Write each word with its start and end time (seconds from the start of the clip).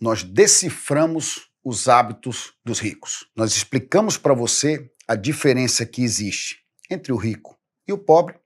nós 0.00 0.22
deciframos 0.22 1.50
os 1.62 1.88
hábitos 1.88 2.54
dos 2.64 2.78
ricos. 2.78 3.26
Nós 3.36 3.54
explicamos 3.54 4.16
para 4.16 4.34
você 4.34 4.90
a 5.06 5.14
diferença 5.14 5.84
que 5.84 6.02
existe 6.02 6.60
entre 6.90 7.12
o 7.12 7.16
rico 7.16 7.58
e 7.86 7.92
o 7.92 7.98
pobre 7.98 8.40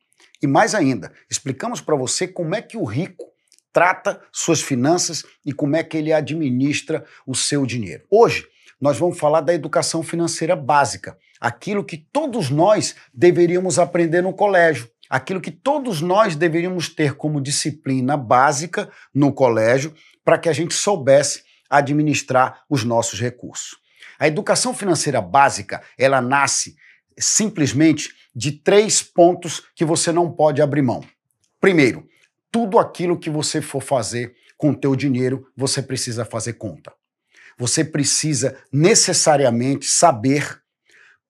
e 0.44 0.46
mais 0.46 0.74
ainda, 0.74 1.10
explicamos 1.30 1.80
para 1.80 1.96
você 1.96 2.28
como 2.28 2.54
é 2.54 2.60
que 2.60 2.76
o 2.76 2.84
rico 2.84 3.24
trata 3.72 4.20
suas 4.30 4.60
finanças 4.60 5.24
e 5.42 5.54
como 5.54 5.74
é 5.74 5.82
que 5.82 5.96
ele 5.96 6.12
administra 6.12 7.02
o 7.26 7.34
seu 7.34 7.64
dinheiro. 7.64 8.04
Hoje, 8.10 8.46
nós 8.78 8.98
vamos 8.98 9.18
falar 9.18 9.40
da 9.40 9.54
educação 9.54 10.02
financeira 10.02 10.54
básica, 10.54 11.16
aquilo 11.40 11.82
que 11.82 11.96
todos 11.96 12.50
nós 12.50 12.94
deveríamos 13.12 13.78
aprender 13.78 14.22
no 14.22 14.34
colégio, 14.34 14.90
aquilo 15.08 15.40
que 15.40 15.50
todos 15.50 16.02
nós 16.02 16.36
deveríamos 16.36 16.90
ter 16.90 17.14
como 17.14 17.40
disciplina 17.40 18.14
básica 18.14 18.90
no 19.14 19.32
colégio 19.32 19.94
para 20.24 20.38
que 20.38 20.48
a 20.48 20.52
gente 20.52 20.74
soubesse 20.74 21.42
administrar 21.68 22.64
os 22.68 22.84
nossos 22.84 23.20
recursos. 23.20 23.76
A 24.18 24.26
educação 24.26 24.72
financeira 24.72 25.20
básica, 25.20 25.82
ela 25.98 26.20
nasce 26.20 26.76
simplesmente 27.18 28.10
de 28.34 28.52
três 28.52 29.02
pontos 29.02 29.62
que 29.74 29.84
você 29.84 30.10
não 30.10 30.30
pode 30.30 30.62
abrir 30.62 30.82
mão. 30.82 31.04
Primeiro, 31.60 32.08
tudo 32.50 32.78
aquilo 32.78 33.18
que 33.18 33.30
você 33.30 33.60
for 33.60 33.82
fazer 33.82 34.34
com 34.56 34.70
o 34.70 34.76
teu 34.76 34.94
dinheiro, 34.94 35.48
você 35.56 35.82
precisa 35.82 36.24
fazer 36.24 36.54
conta. 36.54 36.92
Você 37.58 37.84
precisa 37.84 38.56
necessariamente 38.72 39.86
saber 39.86 40.60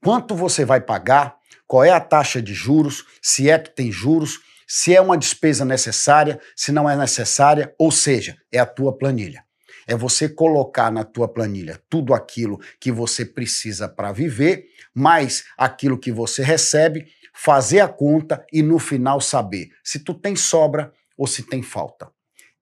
quanto 0.03 0.35
você 0.35 0.65
vai 0.65 0.81
pagar, 0.81 1.37
qual 1.67 1.85
é 1.85 1.91
a 1.91 2.01
taxa 2.01 2.41
de 2.41 2.55
juros, 2.55 3.05
se 3.23 3.49
é 3.49 3.59
que 3.59 3.71
tem 3.71 3.91
juros, 3.91 4.41
se 4.67 4.95
é 4.95 5.01
uma 5.01 5.17
despesa 5.17 5.65
necessária, 5.65 6.41
se 6.57 6.73
não 6.73 6.89
é 6.89 6.97
necessária, 6.97 7.75
ou 7.79 7.91
seja, 7.91 8.37
é 8.51 8.59
a 8.59 8.67
tua 8.67 8.97
planilha. 8.97 9.45
É 9.87 9.95
você 9.95 10.29
colocar 10.29 10.91
na 10.91 11.05
tua 11.05 11.29
planilha 11.29 11.81
tudo 11.91 12.15
aquilo 12.15 12.59
que 12.81 12.91
você 12.91 13.25
precisa 13.25 13.89
para 13.89 14.13
viver, 14.13 14.67
mais 14.95 15.45
aquilo 15.59 15.99
que 15.99 16.11
você 16.11 16.43
recebe, 16.43 17.07
fazer 17.35 17.81
a 17.81 17.89
conta 17.89 18.45
e 18.53 18.63
no 18.63 18.79
final 18.79 19.21
saber 19.21 19.71
se 19.83 19.99
tu 19.99 20.15
tem 20.15 20.37
sobra 20.37 20.93
ou 21.19 21.27
se 21.27 21.43
tem 21.43 21.63
falta. 21.63 22.11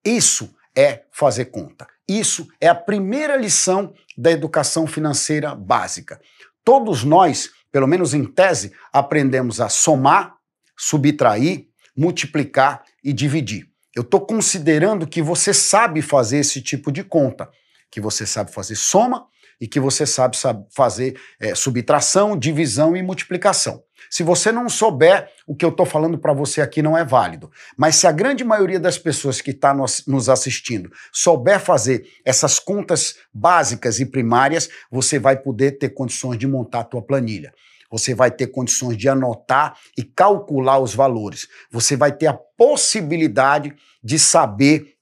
Isso 0.04 0.52
é 0.74 1.04
fazer 1.12 1.46
conta. 1.46 1.86
Isso 2.08 2.48
é 2.60 2.68
a 2.68 2.74
primeira 2.74 3.36
lição 3.36 3.94
da 4.16 4.30
educação 4.30 4.86
financeira 4.86 5.54
básica. 5.54 6.20
Todos 6.64 7.04
nós, 7.04 7.50
pelo 7.70 7.86
menos 7.86 8.14
em 8.14 8.24
tese, 8.24 8.72
aprendemos 8.92 9.60
a 9.60 9.68
somar, 9.68 10.34
subtrair, 10.76 11.68
multiplicar 11.96 12.82
e 13.02 13.12
dividir. 13.12 13.68
Eu 13.94 14.02
estou 14.02 14.20
considerando 14.20 15.06
que 15.06 15.20
você 15.20 15.52
sabe 15.52 16.00
fazer 16.00 16.38
esse 16.38 16.62
tipo 16.62 16.90
de 16.90 17.04
conta, 17.04 17.50
que 17.90 18.00
você 18.00 18.26
sabe 18.26 18.52
fazer 18.52 18.76
soma 18.76 19.26
e 19.60 19.68
que 19.68 19.78
você 19.78 20.06
sabe, 20.06 20.36
sabe 20.36 20.64
fazer 20.74 21.20
é, 21.38 21.54
subtração, 21.54 22.36
divisão 22.36 22.96
e 22.96 23.02
multiplicação. 23.02 23.82
Se 24.10 24.22
você 24.22 24.50
não 24.50 24.68
souber, 24.68 25.30
o 25.46 25.54
que 25.54 25.64
eu 25.64 25.68
estou 25.68 25.86
falando 25.86 26.18
para 26.18 26.32
você 26.32 26.60
aqui 26.60 26.82
não 26.82 26.98
é 26.98 27.04
válido. 27.04 27.50
Mas 27.76 27.96
se 27.96 28.06
a 28.06 28.12
grande 28.12 28.44
maioria 28.44 28.80
das 28.80 28.98
pessoas 28.98 29.40
que 29.40 29.50
está 29.50 29.72
nos 29.74 30.28
assistindo 30.28 30.90
souber 31.12 31.60
fazer 31.60 32.06
essas 32.24 32.58
contas 32.58 33.16
básicas 33.32 34.00
e 34.00 34.06
primárias, 34.06 34.68
você 34.90 35.18
vai 35.18 35.36
poder 35.36 35.78
ter 35.78 35.90
condições 35.90 36.38
de 36.38 36.46
montar 36.46 36.80
a 36.80 36.84
tua 36.84 37.02
planilha. 37.02 37.52
Você 37.92 38.14
vai 38.14 38.30
ter 38.30 38.46
condições 38.48 38.96
de 38.96 39.08
anotar 39.08 39.78
e 39.96 40.02
calcular 40.02 40.80
os 40.80 40.94
valores. 40.94 41.46
Você 41.70 41.94
vai 41.94 42.10
ter 42.10 42.26
a 42.26 42.34
possibilidade 42.34 43.72
de 44.02 44.18
saber 44.18 44.94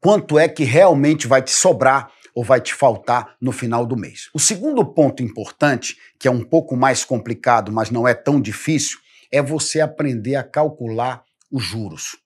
quanto 0.00 0.38
é 0.38 0.48
que 0.48 0.62
realmente 0.62 1.26
vai 1.26 1.42
te 1.42 1.50
sobrar 1.50 2.10
ou 2.34 2.44
vai 2.44 2.60
te 2.60 2.72
faltar 2.72 3.36
no 3.40 3.52
final 3.52 3.84
do 3.84 3.96
mês. 3.96 4.30
O 4.32 4.38
segundo 4.38 4.84
ponto 4.84 5.22
importante, 5.22 5.96
que 6.18 6.26
é 6.26 6.30
um 6.30 6.42
pouco 6.42 6.76
mais 6.76 7.04
complicado, 7.04 7.72
mas 7.72 7.90
não 7.90 8.06
é 8.06 8.14
tão 8.14 8.40
difícil, 8.40 8.98
é 9.30 9.42
você 9.42 9.80
aprender 9.80 10.36
a 10.36 10.44
calcular 10.44 11.24
os 11.50 11.64
juros. 11.64 12.16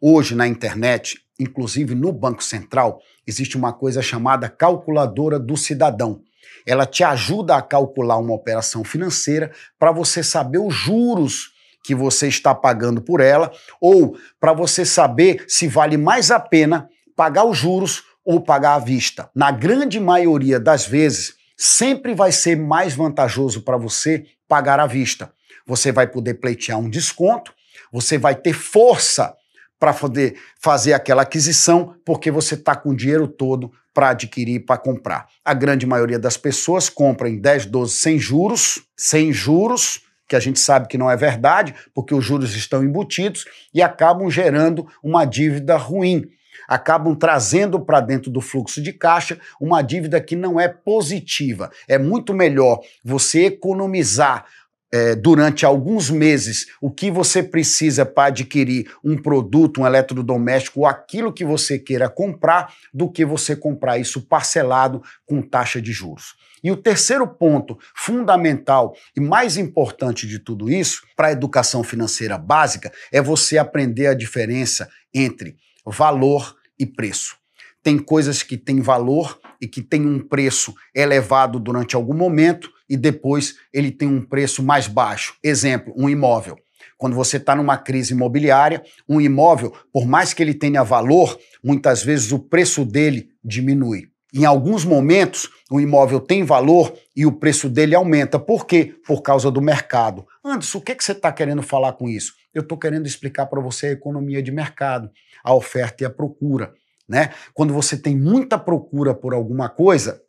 Hoje 0.00 0.34
na 0.34 0.46
internet, 0.46 1.18
inclusive 1.38 1.94
no 1.94 2.12
Banco 2.12 2.42
Central, 2.42 3.00
existe 3.26 3.56
uma 3.56 3.72
coisa 3.72 4.00
chamada 4.00 4.48
calculadora 4.48 5.38
do 5.38 5.56
cidadão. 5.56 6.22
Ela 6.66 6.86
te 6.86 7.04
ajuda 7.04 7.56
a 7.56 7.62
calcular 7.62 8.16
uma 8.16 8.34
operação 8.34 8.82
financeira 8.84 9.50
para 9.78 9.92
você 9.92 10.22
saber 10.22 10.58
os 10.58 10.74
juros 10.74 11.52
que 11.84 11.94
você 11.94 12.28
está 12.28 12.54
pagando 12.54 13.02
por 13.02 13.20
ela 13.20 13.52
ou 13.80 14.16
para 14.40 14.52
você 14.52 14.84
saber 14.84 15.44
se 15.46 15.68
vale 15.68 15.96
mais 15.96 16.30
a 16.30 16.40
pena 16.40 16.88
pagar 17.14 17.44
os 17.44 17.58
juros 17.58 18.02
ou 18.24 18.40
pagar 18.40 18.74
à 18.74 18.78
vista. 18.78 19.30
Na 19.34 19.50
grande 19.50 20.00
maioria 20.00 20.58
das 20.58 20.86
vezes, 20.86 21.34
sempre 21.56 22.14
vai 22.14 22.32
ser 22.32 22.56
mais 22.56 22.94
vantajoso 22.94 23.62
para 23.62 23.76
você 23.76 24.24
pagar 24.48 24.80
à 24.80 24.86
vista. 24.86 25.30
Você 25.66 25.92
vai 25.92 26.06
poder 26.06 26.34
pleitear 26.34 26.78
um 26.78 26.88
desconto, 26.88 27.52
você 27.92 28.16
vai 28.16 28.34
ter 28.34 28.54
força 28.54 29.36
para 29.78 29.92
poder 29.92 30.38
fazer 30.60 30.94
aquela 30.94 31.22
aquisição, 31.22 31.94
porque 32.04 32.30
você 32.30 32.54
está 32.54 32.74
com 32.74 32.90
o 32.90 32.96
dinheiro 32.96 33.28
todo 33.28 33.70
para 33.94 34.10
adquirir, 34.10 34.66
para 34.66 34.76
comprar. 34.76 35.26
A 35.44 35.54
grande 35.54 35.86
maioria 35.86 36.18
das 36.18 36.36
pessoas 36.36 36.90
compra 36.90 37.28
em 37.28 37.38
10, 37.38 37.66
12 37.66 37.94
sem 37.94 38.18
juros, 38.18 38.82
sem 38.96 39.32
juros, 39.32 40.02
que 40.28 40.34
a 40.34 40.40
gente 40.40 40.58
sabe 40.58 40.88
que 40.88 40.98
não 40.98 41.10
é 41.10 41.16
verdade, 41.16 41.74
porque 41.94 42.14
os 42.14 42.24
juros 42.24 42.56
estão 42.56 42.82
embutidos 42.82 43.44
e 43.72 43.80
acabam 43.80 44.28
gerando 44.28 44.86
uma 45.02 45.24
dívida 45.24 45.76
ruim 45.76 46.28
acabam 46.68 47.14
trazendo 47.14 47.80
para 47.80 48.00
dentro 48.00 48.30
do 48.30 48.40
fluxo 48.40 48.82
de 48.82 48.92
caixa 48.92 49.38
uma 49.60 49.82
dívida 49.82 50.20
que 50.20 50.36
não 50.36 50.58
é 50.58 50.68
positiva. 50.68 51.70
É 51.86 51.98
muito 51.98 52.32
melhor 52.32 52.80
você 53.02 53.46
economizar 53.46 54.46
é, 54.94 55.16
durante 55.16 55.66
alguns 55.66 56.08
meses 56.08 56.68
o 56.80 56.88
que 56.88 57.10
você 57.10 57.42
precisa 57.42 58.06
para 58.06 58.28
adquirir 58.28 58.92
um 59.02 59.20
produto, 59.20 59.80
um 59.80 59.86
eletrodoméstico 59.86 60.80
ou 60.80 60.86
aquilo 60.86 61.32
que 61.32 61.44
você 61.44 61.80
queira 61.80 62.08
comprar, 62.08 62.72
do 62.92 63.10
que 63.10 63.24
você 63.24 63.56
comprar 63.56 63.98
isso 63.98 64.22
parcelado 64.22 65.02
com 65.26 65.42
taxa 65.42 65.82
de 65.82 65.90
juros. 65.90 66.36
E 66.62 66.70
o 66.70 66.76
terceiro 66.76 67.26
ponto 67.26 67.76
fundamental 67.92 68.94
e 69.16 69.20
mais 69.20 69.56
importante 69.56 70.28
de 70.28 70.38
tudo 70.38 70.70
isso 70.70 71.02
para 71.16 71.26
a 71.26 71.32
educação 71.32 71.82
financeira 71.82 72.38
básica 72.38 72.92
é 73.10 73.20
você 73.20 73.58
aprender 73.58 74.06
a 74.06 74.14
diferença 74.14 74.88
entre 75.12 75.56
valor 75.84 76.54
e 76.78 76.86
preço. 76.86 77.34
Tem 77.82 77.98
coisas 77.98 78.44
que 78.44 78.56
têm 78.56 78.80
valor 78.80 79.40
e 79.60 79.66
que 79.66 79.82
têm 79.82 80.06
um 80.06 80.20
preço 80.20 80.72
elevado 80.94 81.58
durante 81.58 81.96
algum 81.96 82.14
momento 82.14 82.70
e 82.88 82.96
depois 82.96 83.56
ele 83.72 83.90
tem 83.90 84.08
um 84.08 84.22
preço 84.22 84.62
mais 84.62 84.86
baixo. 84.86 85.36
Exemplo, 85.42 85.92
um 85.96 86.08
imóvel. 86.08 86.56
Quando 86.96 87.16
você 87.16 87.36
está 87.36 87.54
numa 87.54 87.76
crise 87.76 88.14
imobiliária, 88.14 88.82
um 89.08 89.20
imóvel, 89.20 89.74
por 89.92 90.06
mais 90.06 90.32
que 90.32 90.42
ele 90.42 90.54
tenha 90.54 90.82
valor, 90.82 91.38
muitas 91.62 92.02
vezes 92.02 92.32
o 92.32 92.38
preço 92.38 92.84
dele 92.84 93.28
diminui. 93.42 94.08
Em 94.32 94.44
alguns 94.44 94.84
momentos, 94.84 95.48
o 95.70 95.80
imóvel 95.80 96.20
tem 96.20 96.42
valor 96.42 96.92
e 97.14 97.24
o 97.24 97.32
preço 97.32 97.68
dele 97.68 97.94
aumenta. 97.94 98.38
Por 98.38 98.66
quê? 98.66 98.94
Por 99.06 99.22
causa 99.22 99.50
do 99.50 99.62
mercado. 99.62 100.26
Anderson, 100.44 100.78
o 100.78 100.80
que, 100.80 100.94
que 100.94 101.04
você 101.04 101.12
está 101.12 101.32
querendo 101.32 101.62
falar 101.62 101.92
com 101.92 102.08
isso? 102.08 102.32
Eu 102.52 102.62
estou 102.62 102.76
querendo 102.76 103.06
explicar 103.06 103.46
para 103.46 103.60
você 103.60 103.86
a 103.86 103.92
economia 103.92 104.42
de 104.42 104.50
mercado, 104.50 105.08
a 105.42 105.54
oferta 105.54 106.02
e 106.02 106.06
a 106.06 106.10
procura. 106.10 106.72
Né? 107.08 107.30
Quando 107.52 107.72
você 107.72 107.96
tem 107.96 108.16
muita 108.16 108.58
procura 108.58 109.14
por 109.14 109.34
alguma 109.34 109.68
coisa, 109.68 110.20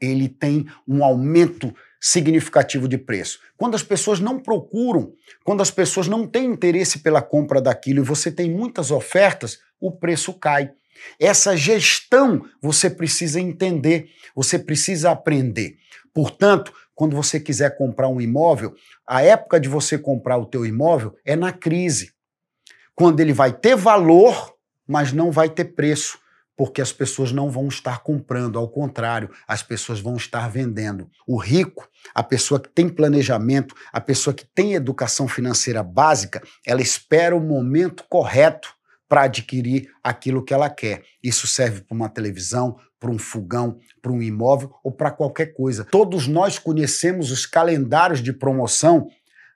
ele 0.00 0.28
tem 0.28 0.66
um 0.86 1.04
aumento 1.04 1.74
significativo 2.00 2.88
de 2.88 2.96
preço. 2.96 3.40
Quando 3.56 3.74
as 3.74 3.82
pessoas 3.82 4.20
não 4.20 4.38
procuram, 4.40 5.12
quando 5.44 5.60
as 5.60 5.70
pessoas 5.70 6.08
não 6.08 6.26
têm 6.26 6.46
interesse 6.46 7.00
pela 7.00 7.20
compra 7.20 7.60
daquilo 7.60 8.00
e 8.00 8.04
você 8.04 8.32
tem 8.32 8.50
muitas 8.50 8.90
ofertas, 8.90 9.58
o 9.78 9.92
preço 9.92 10.32
cai. 10.32 10.72
Essa 11.18 11.56
gestão 11.56 12.44
você 12.60 12.88
precisa 12.88 13.40
entender, 13.40 14.08
você 14.34 14.58
precisa 14.58 15.10
aprender. 15.10 15.76
Portanto, 16.14 16.72
quando 16.94 17.16
você 17.16 17.40
quiser 17.40 17.76
comprar 17.76 18.08
um 18.08 18.20
imóvel, 18.20 18.74
a 19.06 19.22
época 19.22 19.58
de 19.58 19.68
você 19.68 19.98
comprar 19.98 20.36
o 20.36 20.46
teu 20.46 20.66
imóvel 20.66 21.14
é 21.24 21.34
na 21.34 21.52
crise. 21.52 22.12
Quando 22.94 23.20
ele 23.20 23.32
vai 23.32 23.52
ter 23.52 23.74
valor, 23.74 24.54
mas 24.86 25.12
não 25.12 25.30
vai 25.30 25.48
ter 25.48 25.64
preço, 25.64 26.18
porque 26.60 26.82
as 26.82 26.92
pessoas 26.92 27.32
não 27.32 27.50
vão 27.50 27.68
estar 27.68 28.02
comprando, 28.02 28.58
ao 28.58 28.68
contrário, 28.68 29.30
as 29.48 29.62
pessoas 29.62 29.98
vão 29.98 30.14
estar 30.14 30.46
vendendo. 30.50 31.08
O 31.26 31.38
rico, 31.38 31.88
a 32.14 32.22
pessoa 32.22 32.60
que 32.60 32.68
tem 32.68 32.86
planejamento, 32.86 33.74
a 33.90 33.98
pessoa 33.98 34.34
que 34.34 34.44
tem 34.44 34.74
educação 34.74 35.26
financeira 35.26 35.82
básica, 35.82 36.42
ela 36.66 36.82
espera 36.82 37.34
o 37.34 37.40
momento 37.40 38.04
correto 38.10 38.74
para 39.08 39.22
adquirir 39.22 39.88
aquilo 40.04 40.44
que 40.44 40.52
ela 40.52 40.68
quer. 40.68 41.02
Isso 41.22 41.46
serve 41.46 41.80
para 41.80 41.94
uma 41.94 42.10
televisão, 42.10 42.76
para 43.00 43.10
um 43.10 43.18
fogão, 43.18 43.78
para 44.02 44.12
um 44.12 44.20
imóvel 44.20 44.70
ou 44.84 44.92
para 44.92 45.10
qualquer 45.10 45.54
coisa. 45.54 45.86
Todos 45.86 46.28
nós 46.28 46.58
conhecemos 46.58 47.30
os 47.30 47.46
calendários 47.46 48.22
de 48.22 48.34
promoção 48.34 49.08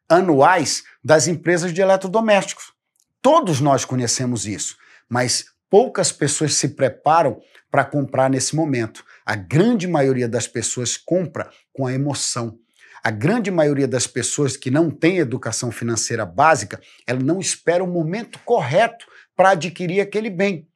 anuais 0.08 0.82
das 1.04 1.28
empresas 1.28 1.70
de 1.70 1.82
eletrodomésticos. 1.82 2.72
Todos 3.20 3.60
nós 3.60 3.84
conhecemos 3.84 4.46
isso, 4.46 4.78
mas 5.06 5.52
poucas 5.74 6.12
pessoas 6.12 6.54
se 6.54 6.68
preparam 6.68 7.40
para 7.68 7.84
comprar 7.84 8.30
nesse 8.30 8.54
momento. 8.54 9.04
A 9.26 9.34
grande 9.34 9.88
maioria 9.88 10.28
das 10.28 10.46
pessoas 10.46 10.96
compra 10.96 11.50
com 11.72 11.84
a 11.84 11.92
emoção. 11.92 12.56
A 13.02 13.10
grande 13.10 13.50
maioria 13.50 13.88
das 13.88 14.06
pessoas 14.06 14.56
que 14.56 14.70
não 14.70 14.88
tem 14.88 15.18
educação 15.18 15.72
financeira 15.72 16.24
básica, 16.24 16.80
ela 17.04 17.18
não 17.18 17.40
espera 17.40 17.82
o 17.82 17.88
momento 17.88 18.38
correto 18.44 19.04
para 19.34 19.50
adquirir 19.50 20.00
aquele 20.00 20.30
bem. 20.30 20.68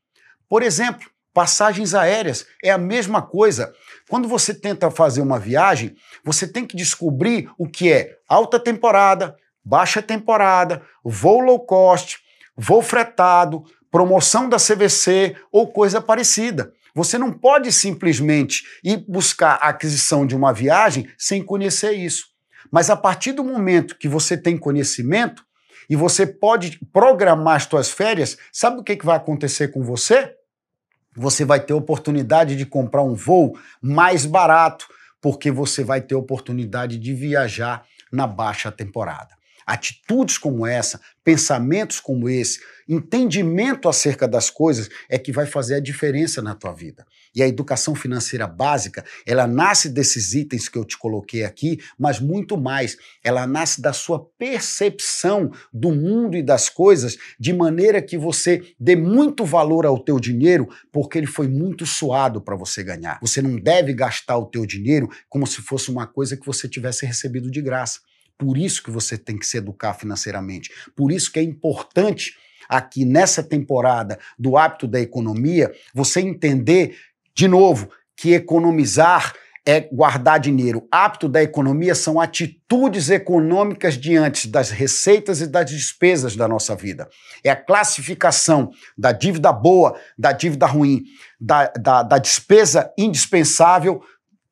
Por 0.49 0.65
exemplo, 0.65 1.09
passagens 1.33 1.95
aéreas 1.95 2.45
é 2.61 2.73
a 2.73 2.77
mesma 2.77 3.23
coisa. 3.23 3.73
Quando 4.09 4.27
você 4.27 4.53
tenta 4.53 4.91
fazer 4.91 5.21
uma 5.21 5.39
viagem, 5.39 5.95
você 6.25 6.45
tem 6.45 6.67
que 6.67 6.77
descobrir 6.77 7.49
o 7.57 7.69
que 7.69 7.93
é 7.93 8.17
alta 8.29 8.59
temporada, 8.59 9.37
baixa 9.65 10.03
temporada, 10.03 10.83
voo 11.05 11.39
low 11.39 11.61
cost, 11.61 12.19
voo 12.57 12.83
fretado, 12.83 13.63
promoção 13.91 14.49
da 14.49 14.57
CVC 14.57 15.37
ou 15.51 15.73
coisa 15.73 16.01
parecida. 16.01 16.73
Você 16.95 17.17
não 17.17 17.33
pode 17.33 17.73
simplesmente 17.73 18.65
ir 18.83 19.05
buscar 19.09 19.59
a 19.63 19.69
aquisição 19.69 20.27
de 20.27 20.35
uma 20.35 20.53
viagem 20.53 21.09
sem 21.17 21.43
conhecer 21.43 21.93
isso. 21.93 22.27
Mas 22.71 22.91
a 22.91 22.97
partir 22.97 23.33
do 23.33 23.45
momento 23.45 23.97
que 23.97 24.09
você 24.09 24.37
tem 24.37 24.59
conhecimento 24.59 25.45
e 25.89 25.97
você 25.97 26.27
pode 26.27 26.79
programar 26.93 27.57
as 27.57 27.65
suas 27.65 27.91
férias, 27.91 28.37
sabe 28.53 28.81
o 28.81 28.85
que, 28.85 28.97
que 28.97 29.07
vai 29.07 29.17
acontecer 29.17 29.69
com 29.69 29.83
você? 29.83 30.35
Você 31.17 31.45
vai 31.45 31.61
ter 31.61 31.73
oportunidade 31.73 32.57
de 32.57 32.67
comprar 32.67 33.03
um 33.03 33.15
voo 33.15 33.59
mais 33.81 34.27
barato, 34.27 34.87
porque 35.21 35.51
você 35.51 35.83
vai 35.83 36.01
ter 36.01 36.15
oportunidade 36.15 36.99
de 36.99 37.15
viajar 37.15 37.85
na 38.13 38.27
baixa 38.27 38.71
temporada. 38.71 39.38
Atitudes 39.69 40.39
como 40.39 40.67
essa, 40.67 40.99
pensamentos 41.23 42.01
como 42.01 42.27
esse, 42.27 42.59
entendimento 42.89 43.87
acerca 43.87 44.27
das 44.27 44.49
coisas 44.49 44.89
é 45.11 45.19
que 45.19 45.31
vai 45.31 45.45
fazer 45.45 45.75
a 45.75 45.81
diferença 45.81 46.41
na 46.41 46.55
tua 46.55 46.73
vida. 46.73 47.05
E 47.35 47.43
a 47.43 47.47
educação 47.47 47.95
financeira 47.95 48.47
básica, 48.47 49.05
ela 49.27 49.47
nasce 49.47 49.91
desses 49.91 50.33
itens 50.33 50.71
que 50.71 50.79
eu 50.79 50.87
te 50.87 50.97
coloquei 50.97 51.45
aqui, 51.45 51.79
mas 51.99 52.19
muito 52.19 52.57
mais. 52.57 52.97
Ela 53.23 53.47
nasce 53.47 53.83
da 53.83 53.93
sua 53.93 54.25
percepção 54.39 55.53
do 55.71 55.93
mundo 55.93 56.35
e 56.35 56.43
das 56.43 56.71
coisas, 56.71 57.19
de 57.39 57.53
maneira 57.53 58.01
que 58.01 58.17
você 58.17 58.63
dê 58.81 58.97
muito 58.97 59.45
valor 59.45 59.85
ao 59.85 59.99
teu 59.99 60.19
dinheiro, 60.19 60.67
porque 60.91 61.19
ele 61.19 61.27
foi 61.27 61.47
muito 61.47 61.85
suado 61.85 62.41
para 62.41 62.57
você 62.57 62.83
ganhar. 62.83 63.19
Você 63.21 63.43
não 63.43 63.59
deve 63.61 63.93
gastar 63.93 64.39
o 64.39 64.47
teu 64.47 64.65
dinheiro 64.65 65.11
como 65.29 65.47
se 65.47 65.61
fosse 65.61 65.91
uma 65.91 66.07
coisa 66.07 66.39
que 66.39 66.47
você 66.47 66.67
tivesse 66.67 67.05
recebido 67.05 67.51
de 67.51 67.61
graça. 67.61 68.01
Por 68.39 68.57
isso 68.57 68.83
que 68.83 68.91
você 68.91 69.19
tem 69.19 69.37
que 69.37 69.47
se 69.47 69.59
educar 69.59 69.95
financeiramente. 69.95 70.71
Por 70.95 71.11
isso 71.11 71.33
que 71.33 71.41
é 71.41 71.43
importante 71.43 72.37
aqui 72.69 73.05
nessa 73.05 73.43
temporada 73.43 74.19
do 74.39 74.57
hábito 74.57 74.87
da 74.87 75.01
economia, 75.01 75.73
você 75.93 76.21
entender 76.21 76.97
de 77.35 77.49
novo 77.49 77.91
que 78.15 78.33
economizar 78.33 79.35
é 79.69 79.81
guardar 79.81 80.41
dinheiro. 80.41 80.89
Hábito 80.91 81.29
da 81.29 81.43
economia 81.43 81.95
são 81.95 82.19
atitudes 82.19 83.11
econômicas 83.11 83.99
diante 83.99 84.49
das 84.49 84.71
receitas 84.71 85.43
e 85.43 85.47
das 85.47 85.71
despesas 85.71 86.35
da 86.35 86.49
nossa 86.49 86.75
vida. 86.75 87.07
É 87.45 87.51
a 87.51 87.57
classificação 87.57 88.71
da 88.97 89.13
dívida 89.13 89.53
boa, 89.53 89.99
da 90.17 90.33
dívida 90.33 90.65
ruim, 90.65 91.05
da, 91.39 91.67
da, 91.79 92.03
da 92.03 92.19
despesa 92.19 92.91
indispensável 92.97 94.03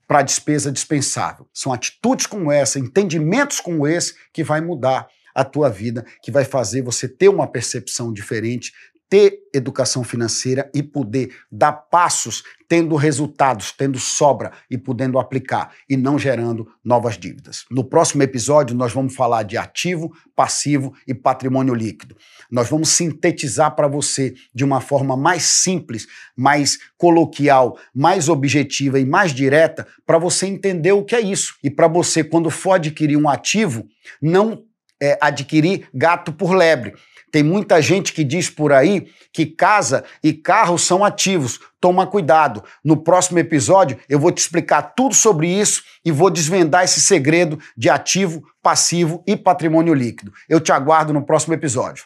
para 0.07 0.21
a 0.21 0.23
despesa 0.23 0.71
dispensável. 0.71 1.49
São 1.53 1.73
atitudes 1.73 2.27
como 2.27 2.53
essa, 2.53 2.79
entendimentos 2.79 3.61
como 3.61 3.87
esse 3.87 4.15
que 4.33 4.45
vai 4.45 4.61
mudar 4.61 5.09
a 5.35 5.45
tua 5.45 5.69
vida, 5.69 6.05
que 6.23 6.31
vai 6.31 6.45
fazer 6.45 6.83
você 6.83 7.07
ter 7.07 7.29
uma 7.29 7.47
percepção 7.47 8.13
diferente, 8.13 8.73
ter 9.09 9.39
educação 9.55 10.03
financeira 10.03 10.71
e 10.75 10.83
poder 10.83 11.35
dar 11.51 11.73
passos 11.73 12.43
tendo 12.69 12.97
resultados, 12.97 13.71
tendo 13.71 13.99
sobra 13.99 14.53
e 14.69 14.77
podendo 14.77 15.19
aplicar 15.19 15.73
e 15.89 15.97
não 15.97 16.19
gerando 16.19 16.67
novas 16.85 17.17
dívidas. 17.17 17.65
No 17.71 17.85
próximo 17.85 18.23
episódio, 18.23 18.77
nós 18.77 18.93
vamos 18.93 19.15
falar 19.15 19.45
de 19.45 19.57
ativo, 19.57 20.13
passivo 20.35 20.93
e 21.07 21.15
patrimônio 21.15 21.75
líquido. 21.75 22.17
Nós 22.51 22.69
vamos 22.69 22.89
sintetizar 22.89 23.77
para 23.77 23.87
você 23.87 24.35
de 24.53 24.65
uma 24.65 24.81
forma 24.81 25.17
mais 25.17 25.45
simples, 25.45 26.07
mais 26.37 26.79
coloquial, 26.99 27.79
mais 27.95 28.29
objetiva 28.29 28.99
e 28.99 29.05
mais 29.05 29.33
direta 29.33 29.87
para 30.05 30.19
você 30.19 30.47
entender 30.47 30.93
o 30.93 31.05
que 31.05 31.15
é 31.15 31.21
isso. 31.21 31.55
E 31.63 31.71
para 31.71 31.87
você, 31.87 32.25
quando 32.25 32.51
for 32.51 32.73
adquirir 32.73 33.17
um 33.17 33.29
ativo, 33.29 33.87
não 34.21 34.65
é, 35.03 35.19
adquirir 35.21 35.89
gato 35.93 36.33
por 36.33 36.53
lebre 36.55 36.95
tem 37.37 37.43
muita 37.43 37.83
gente 37.83 38.15
que 38.15 38.25
diz 38.25 38.49
por 38.49 38.73
aí 38.73 39.09
que 39.31 39.45
casa 39.45 40.05
e 40.25 40.33
carro 40.33 40.79
são 40.79 41.05
ativos. 41.05 41.61
Toma 41.79 42.07
cuidado. 42.07 42.65
No 42.83 42.97
próximo 42.97 43.39
episódio 43.39 43.99
eu 44.09 44.19
vou 44.19 44.33
te 44.33 44.39
explicar 44.39 44.95
tudo 44.97 45.15
sobre 45.15 45.47
isso 45.47 45.83
e 46.03 46.11
vou 46.11 46.31
desvendar 46.31 46.85
esse 46.85 46.99
segredo 46.99 47.59
de 47.77 47.91
ativo, 47.91 48.43
passivo 48.63 49.23
e 49.27 49.37
patrimônio 49.37 49.93
líquido. 49.93 50.33
Eu 50.49 50.61
te 50.61 50.73
aguardo 50.73 51.13
no 51.13 51.27
próximo 51.27 51.53
episódio. 51.53 52.05